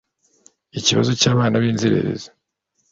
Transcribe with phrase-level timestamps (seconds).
[0.79, 2.29] ikibazo cy abana b inzererezi